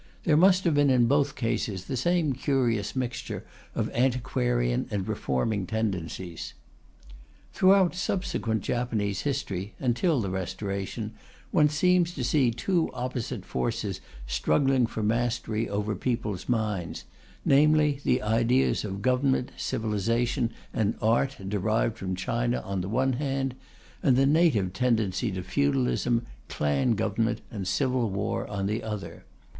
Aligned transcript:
There 0.23 0.35
must 0.35 0.63
have 0.63 0.73
been, 0.73 0.89
in 0.89 1.05
both 1.05 1.35
cases, 1.35 1.85
the 1.85 1.95
same 1.95 2.33
curious 2.33 2.95
mixture 2.95 3.45
of 3.75 3.91
antiquarian 3.95 4.87
and 4.89 5.07
reforming 5.07 5.67
tendencies. 5.67 6.55
Throughout 7.53 7.93
subsequent 7.93 8.63
Japanese 8.63 9.21
history, 9.21 9.75
until 9.79 10.19
the 10.19 10.31
Restoration, 10.31 11.13
one 11.51 11.69
seems 11.69 12.15
to 12.15 12.23
see 12.23 12.49
two 12.49 12.89
opposite 12.95 13.45
forces 13.45 14.01
struggling 14.25 14.87
for 14.87 15.03
mastery 15.03 15.69
over 15.69 15.93
people's 15.93 16.49
minds, 16.49 17.05
namely 17.45 17.99
the 18.03 18.23
ideas 18.23 18.83
of 18.83 19.03
government, 19.03 19.51
civilization 19.55 20.49
and 20.73 20.95
art 20.99 21.37
derived 21.47 21.95
from 21.95 22.15
China 22.15 22.61
on 22.61 22.81
the 22.81 22.89
one 22.89 23.13
hand, 23.13 23.53
and 24.01 24.15
the 24.17 24.25
native 24.25 24.73
tendency 24.73 25.29
to 25.31 25.43
feudalism, 25.43 26.25
clan 26.49 26.93
government, 26.93 27.41
and 27.51 27.67
civil 27.67 28.09
war 28.09 28.47
on 28.47 28.65
the 28.65 28.81
other. 28.81 29.25